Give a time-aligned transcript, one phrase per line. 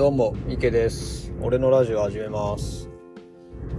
[0.00, 1.30] どうも、池です。
[1.42, 2.88] 俺のラジオ始めます。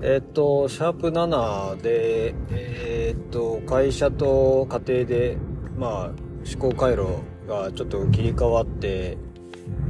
[0.00, 5.38] えっと、シャープ7で、えっと、会社と家庭で、
[5.76, 6.04] まあ、
[6.48, 9.18] 思考回路がちょっと切り替わって、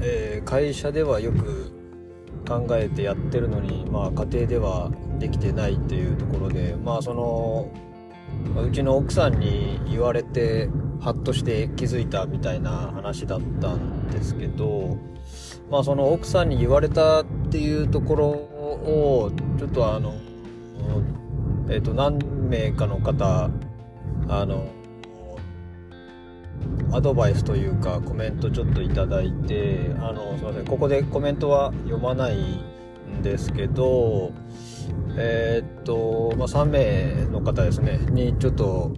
[0.00, 1.70] えー会社ではよく
[2.48, 7.70] 考えてやってるのに、まあ、家庭ではできてないっていうところで、まあ、その、
[8.54, 10.70] まあうちの奥さんに言われて、
[11.02, 14.96] ハッとして気づいたみたいな話だったんですけど、
[15.74, 20.14] まあその奥さんに言われたっていうところを、ちょっとあの、
[21.68, 22.16] えっ、と、何
[22.48, 23.50] 名かの方、
[24.28, 24.68] あの、
[26.92, 34.30] アドバイスというかコメントちょっといただいて、あの、すいません、ここでコメントは読まないんですけど、
[35.16, 38.92] えーっと、まあ、3名の方ですね、にちょっと、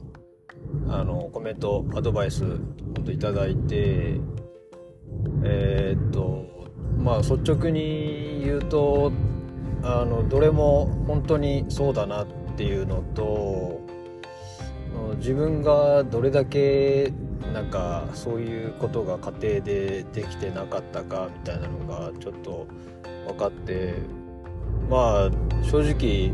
[0.90, 4.20] あの、コメント、アドバイス、本当いただいて、
[5.42, 6.55] えーっと、
[6.96, 9.12] まあ、率直に言うと、
[9.82, 13.80] あの、どれも本当にそうだなっていうのと、
[15.18, 17.12] 自分がどれだけ
[17.52, 22.66] なんかそういうことが家庭でできてなかったかみたいなのがちょっと
[23.26, 23.94] 分かって
[24.90, 25.30] まあ
[25.62, 26.32] 正直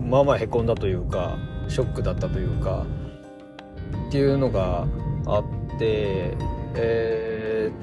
[0.00, 1.38] まあまあへこんだというか
[1.68, 2.86] ショックだったというか
[4.08, 4.86] っていうのが
[5.26, 6.36] あって
[6.74, 7.29] えー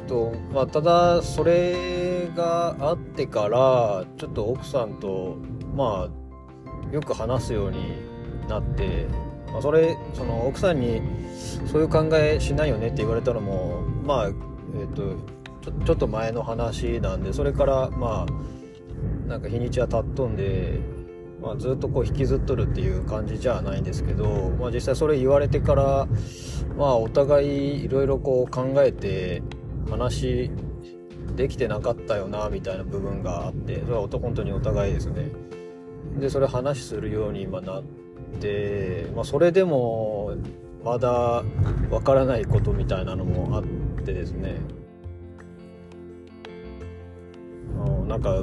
[0.07, 5.37] とまあただそれがあってからちょっと奥さんと
[5.75, 7.77] まあよく話すように
[8.47, 9.07] なって、
[9.51, 11.01] まあ、それその奥さんに
[11.65, 20.79] そういう考えしないよねって言われたのもまあえーとちょちょっと前の話なんでそれからまあなんか日にちは経っとんで、
[21.41, 26.07] まあ、ずっとこう引きずっとるっていう感じじゃないんですけど、まあ、実際それ言われてから、
[26.77, 29.43] まあ、お互いいろいろこう考えて
[29.87, 30.51] 話
[31.35, 35.29] できてなかったよなみたいな部分があってそれは本当にお互いですね。
[36.19, 37.83] でそれ話するように今なっ
[38.39, 40.35] て、まあ、それでも
[40.83, 41.43] まだ
[41.89, 43.63] わからないことみたいなのもあっ
[44.03, 44.55] てですね。
[48.07, 48.41] なんか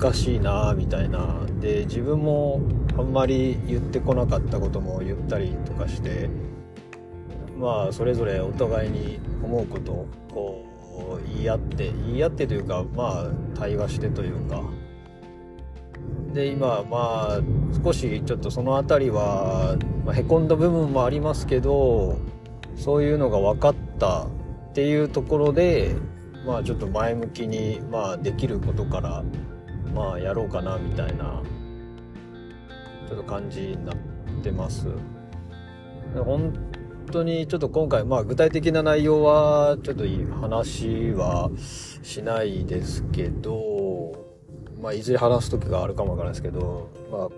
[0.00, 1.40] 難しいなみたいな。
[1.60, 2.60] で自分も
[2.96, 6.30] あんまり言ってこなかったことも言ったりとかして
[7.58, 10.64] まあそれぞれお互いに思うことをこ
[11.24, 14.62] う言い合って言い合ってというかまあ対話してというか
[16.32, 17.40] で今まあ
[17.82, 22.18] 少しちょっとその辺りは、まあ、へこんだ部分もありますけど
[22.76, 24.28] そういうのが分かったっ
[24.74, 25.94] ていうところで
[26.46, 29.24] まあちょっと前向きに、まあ、できることから
[29.94, 31.42] まあやろうかなみたいな
[33.08, 33.96] ちょっと感じになっ
[34.42, 34.88] てます。
[36.24, 36.52] 本
[37.06, 41.50] 当にちょっと今回、まあ、具体的な内容はちょっといい話は
[42.02, 44.12] しないですけど、
[44.80, 47.28] まあ、いずれ話す時があるかもわからないですけど、まあ、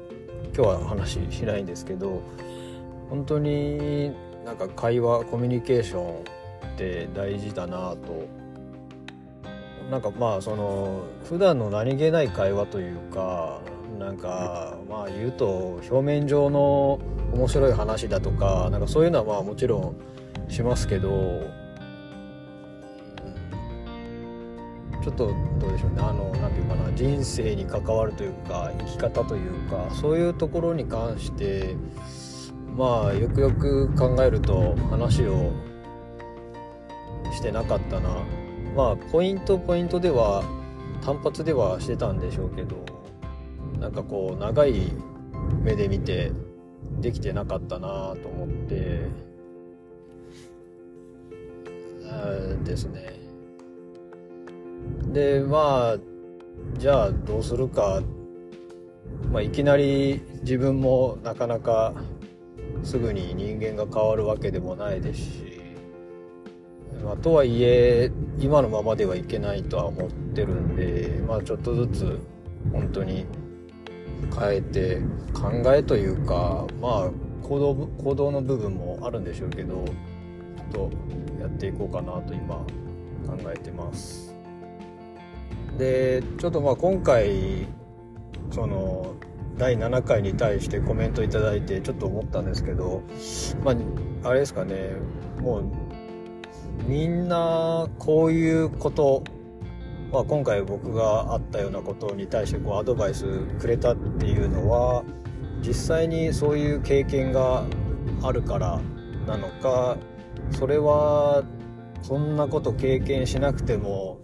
[0.55, 2.23] 今日は話しないんですけど
[3.11, 4.13] 本当に
[4.45, 6.23] なんか会話コミュニケーションっ
[6.77, 8.49] て大事だなと。
[9.91, 13.61] なんかまあその普段の何気ない会話というか
[13.99, 16.99] なんかまあ言うと表面上の
[17.33, 19.97] 面白い話だとかなんかそういうのはまあもちろん
[20.51, 21.43] しますけど
[25.03, 25.97] ちょっとどうでしょうね。
[26.01, 31.77] あのなんていうかな人生に関わるというか生き方というかそういうところに関して
[32.77, 35.53] まあよくよく考えると話を
[37.33, 38.11] してなかったな。
[38.77, 40.45] まあポイントポイントでは
[41.03, 42.77] 単発ではしてたんでしょうけど
[43.81, 44.93] なんかこう長い
[45.63, 46.33] 目で見て
[47.01, 49.29] できてなかったなと思って。
[52.65, 53.19] ですね。
[55.13, 55.97] でまあ
[56.79, 58.03] じゃあどうするか、
[59.33, 61.95] まあ、いきなり自分もなかなか
[62.83, 65.61] すぐに人間が変わるわけでもないですし、
[67.03, 72.19] まあ、とはいえ今のままではいけないとは思ってるんで、まあ、ちょっとずつ
[72.73, 73.27] 本当に
[74.39, 75.01] 変えて
[75.33, 77.11] 考えというかまあ
[77.43, 79.85] 行動行動の部分もあるんでしょうけど
[80.73, 84.35] ちょっとやっていこうかなと今考えてます。
[85.79, 87.67] でちょっとまあ今回
[88.51, 89.15] その
[89.57, 93.03] 第7回に対してコメントいいてちょっと思ったんですけど
[93.65, 94.93] まああれですかね
[95.41, 95.65] もう
[96.87, 99.25] みんなこういうこと
[100.13, 103.27] まあ、今回僕があったようなことに対してこうアドバイス
[103.61, 105.05] くれたっていうのは
[105.61, 107.65] 実際にそういう経験が
[108.23, 108.81] あるから
[109.27, 109.99] なのか
[110.53, 111.45] それは
[112.03, 114.21] そんなこと経験しなくても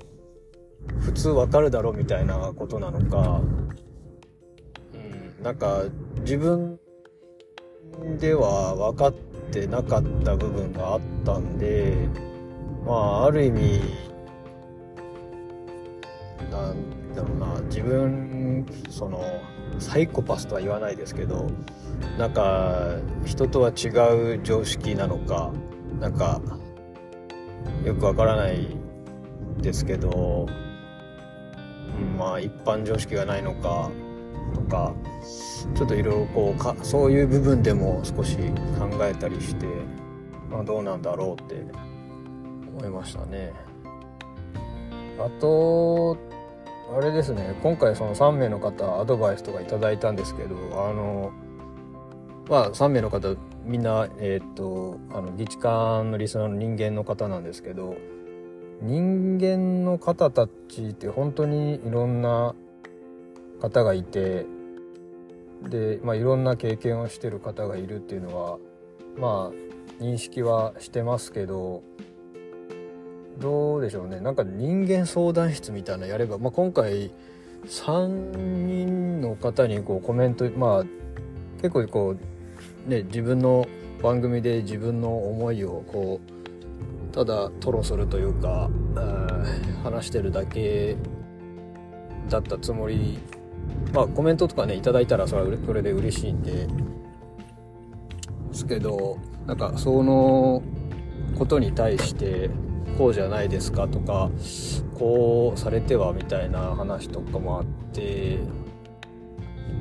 [1.00, 3.40] 普通わかるだろみたいなことなのか、
[4.94, 4.96] う
[5.40, 5.82] ん、なんか
[6.20, 6.78] 自分
[8.18, 9.12] では分かっ
[9.50, 11.94] てなかった部分があったんで、
[12.86, 13.80] まあ、ある意味、
[16.54, 19.20] なんだろうな、自分、その、
[19.80, 21.46] サイコパスとは言わないですけど、
[22.16, 23.88] なんか、人とは違
[24.36, 25.52] う常識なのか、
[26.00, 26.40] なんか、
[27.84, 28.68] よくわからない
[29.60, 30.46] ですけど、
[32.16, 33.90] まあ、一般常識がないのか、
[34.54, 34.94] とか、
[35.74, 38.36] ちょっといろいろこうか、そういう部分でも少し
[38.78, 39.66] 考えたりして、
[40.50, 41.64] まあ、どうなんだろうって
[42.76, 43.52] 思いましたね。
[45.18, 46.16] あと、
[46.92, 51.32] あれですね、今回その3名の方アドバイスとかいただいたんですけど、あの、
[52.48, 57.96] まあ3名の方みんな、えっ、と、あの、議事館のリスナーの人間の方なんですけど、
[58.82, 62.54] 人間の方たちって本当にいろんな
[63.60, 64.46] 方がいて、
[65.62, 68.58] で、まあ、いろんな経験をしてる方がいるっていうのは
[69.16, 71.82] まあ認識はしてますけど
[73.38, 74.20] どうでしょうね。
[74.20, 77.10] なんか人間相談室みたいなやれば、まあ、今回
[77.66, 80.84] 3人の方にこうコメントまあ
[81.56, 82.16] 結構こ
[82.86, 83.66] うね自分の
[84.02, 88.68] 番組で自分の思いをこうただ吐露するというか
[89.82, 90.96] 話してるだけ
[92.28, 93.18] だったつもり。
[93.92, 96.66] まあコメントとかねいただいたらそれはそれで嬉しいんでで
[98.52, 100.62] すけどなんかその
[101.38, 102.50] ことに対して
[102.96, 104.30] こうじゃないですかとか
[104.98, 108.38] こうされてはみたいな話とかもあって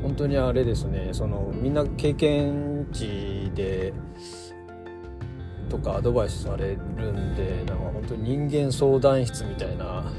[0.02, 3.94] 本当にあれですねそのみんな経験値で
[5.70, 10.12] とかアドバイスされるんでなんか本当に人間相談室みたいな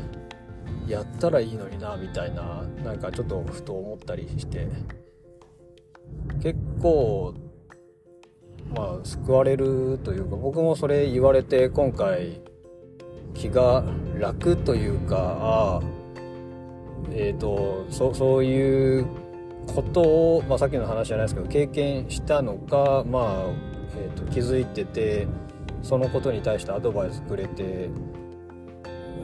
[0.86, 4.68] やったらいいのになみたいななんかちょっとふと思ったりして
[6.42, 7.34] 結構
[8.74, 12.42] まあ救われるというか僕もそれ言われて今回
[13.34, 13.84] 気が
[14.18, 15.80] 楽というかあ
[17.10, 19.06] えっ、ー、とそそういう
[19.66, 23.44] ことを、まあ、さっきの話じゃないですけど経験したのか、まあ
[23.96, 25.26] えーと気づいてて
[25.82, 27.90] そのことに対してアドバイスくれて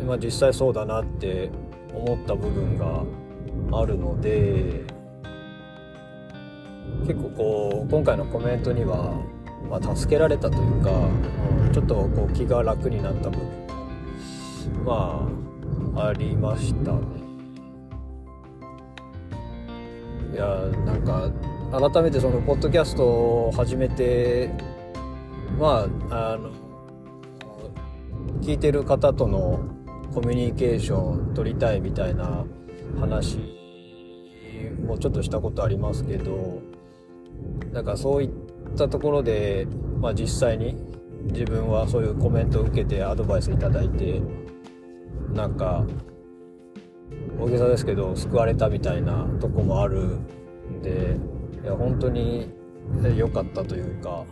[0.06, 1.50] まあ、実際そうだなって
[1.92, 3.04] 思った部分が
[3.78, 4.84] あるので
[7.06, 9.14] 結構こう今回のコメントには、
[9.68, 10.90] まあ、助けられたというか、
[11.72, 13.69] ちょっとこう気が楽になった部分
[14.84, 15.28] ま
[15.96, 17.00] あありましたね。
[20.32, 20.44] いや
[20.84, 21.30] なんか
[21.90, 24.50] 改めてそのポッドキャストを始めて
[25.58, 26.50] まああの
[28.40, 29.60] 聞いてる方との
[30.14, 32.44] コミュニケーション取りたいみたいな
[32.98, 33.38] 話
[34.84, 36.60] もちょっとしたことありますけど
[37.72, 38.30] なんかそういっ
[38.76, 39.66] たところで、
[40.00, 40.76] まあ、実際に
[41.24, 44.20] 自分はそういうコメントを受けてアドバイスいただいて
[45.32, 45.84] なんか
[47.38, 51.16] 大げさですけど救われたみたいなとこもあるんで
[51.62, 52.50] いや本当に
[53.16, 54.24] 良かったというか。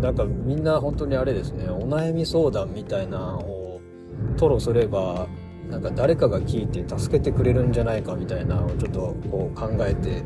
[0.00, 3.80] なんかみんな本当にあれですねお悩み相談みたいなのを
[4.36, 5.26] 吐露すれば
[5.70, 10.22] なんか誰かが聞いて助けてくれるんじゃないかみたいなのをちょっとこう考えて、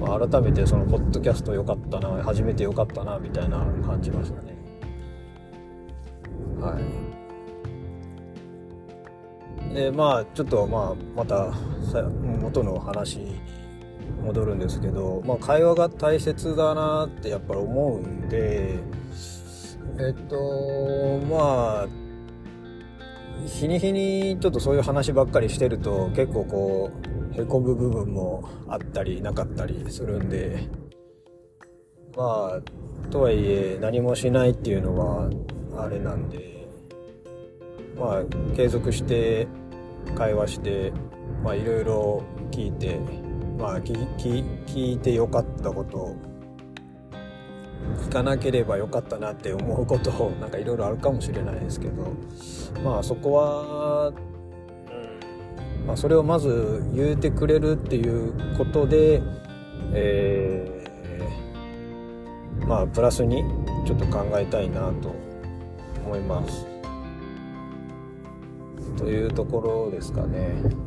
[0.00, 4.54] まあ、改めてそのポッドキャスト良かったな初めて良かったなみたいな感じましたね。
[6.60, 7.04] はい。
[9.74, 11.52] でまあちょっとまあまた
[12.40, 13.40] 元の話に
[14.24, 18.78] 戻るんですけど、まあ、会話が大切だなってやっぱり思うんで
[19.98, 21.88] えっとまあ
[23.46, 30.68] 日に日にちょっとそういう話ばっかりしてると結構こうへこむ部分もあったりなかったりするんで
[32.16, 35.30] まあとはいえ何もしないっていうのは
[35.76, 36.68] あれなんで
[37.98, 39.48] まあ継続して
[40.14, 40.92] 会話して
[41.42, 42.98] まあいろいろ聞いて
[43.58, 46.16] まあ聞いてよかったこと
[48.06, 50.10] 聞かなければよかったなって思うこと
[50.40, 52.12] なんかいろいろあるかもしれないですけど
[52.82, 54.12] まあそこは、
[55.86, 59.22] まあ、それをまず言うてくれるっていうことで、
[59.92, 63.44] えー、まあプラスに
[63.86, 65.14] ちょっと考えたいなと
[66.04, 66.66] 思います。
[68.96, 70.84] というところですかね。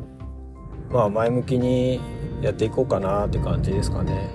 [0.90, 2.00] まあ前向きに
[2.40, 4.30] やっていこうかなって感じですかね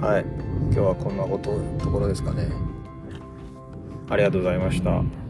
[0.00, 0.24] はい
[0.70, 2.48] 今日はこんなことところですかね
[4.08, 5.23] ありがとうございました。